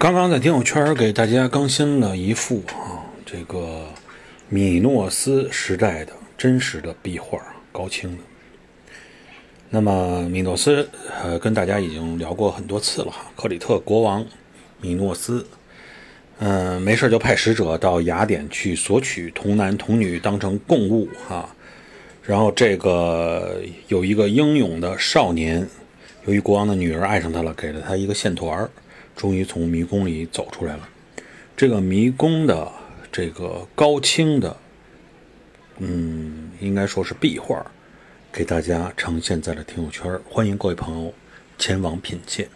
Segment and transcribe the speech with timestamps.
[0.00, 3.84] 刚刚在听友圈给大家更新了一幅啊，这个
[4.48, 7.38] 米诺斯时代的真实的壁画，
[7.70, 8.22] 高清的。
[9.68, 10.88] 那么米诺斯，
[11.22, 13.30] 呃，跟大家已经聊过很多次了哈。
[13.36, 14.24] 克里特国王
[14.80, 15.46] 米诺斯，
[16.38, 21.46] 嗯，没事就派使者到雅典去索取童男童女当成贡物哈。
[22.22, 25.68] 然后这个有一个英勇的少年，
[26.24, 28.70] 由于国王的女儿爱上他了，给了他一个线团儿。
[29.16, 30.88] 终于从迷宫里走出来了。
[31.56, 32.70] 这个迷宫的
[33.12, 34.56] 这个高清的，
[35.78, 37.64] 嗯，应该说是壁画，
[38.32, 40.18] 给大家呈现在了朋友圈。
[40.28, 41.12] 欢迎各位朋友
[41.58, 42.48] 前往品鉴。